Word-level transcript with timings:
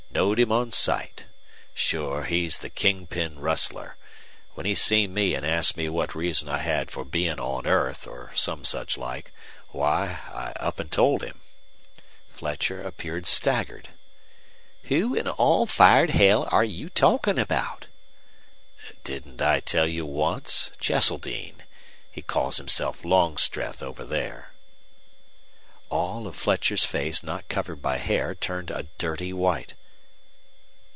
Knowed 0.13 0.39
him 0.39 0.51
on 0.51 0.73
sight. 0.73 1.25
Sure, 1.73 2.25
he's 2.25 2.59
the 2.59 2.69
king 2.69 3.07
pin 3.07 3.39
rustler. 3.39 3.95
When 4.55 4.65
he 4.65 4.75
seen 4.75 5.13
me 5.13 5.33
an' 5.37 5.45
asked 5.45 5.77
me 5.77 5.87
what 5.87 6.13
reason 6.13 6.49
I 6.49 6.57
had 6.57 6.91
for 6.91 7.05
bein' 7.05 7.39
on 7.39 7.65
earth 7.65 8.05
or 8.07 8.31
some 8.35 8.65
such 8.65 8.97
like 8.97 9.31
why, 9.69 10.19
I 10.33 10.51
up 10.57 10.81
an' 10.81 10.89
told 10.89 11.23
him." 11.23 11.39
Fletcher 12.27 12.81
appeared 12.81 13.25
staggered. 13.25 13.91
"Who 14.83 15.15
in 15.15 15.29
all 15.29 15.65
fired 15.65 16.09
hell 16.09 16.47
air 16.51 16.61
you 16.63 16.89
talkin' 16.89 17.39
about?" 17.39 17.85
"Didn't 19.05 19.41
I 19.41 19.61
tell 19.61 19.87
you 19.87 20.05
once? 20.05 20.71
Cheseldine. 20.77 21.63
He 22.11 22.21
calls 22.21 22.57
himself 22.57 23.05
Longstreth 23.05 23.81
over 23.81 24.03
there." 24.03 24.51
All 25.89 26.27
of 26.27 26.35
Fletcher's 26.35 26.83
face 26.83 27.23
not 27.23 27.47
covered 27.47 27.81
by 27.81 27.95
hair 27.97 28.35
turned 28.35 28.71
a 28.71 28.87
dirty 28.97 29.31
white. 29.31 29.73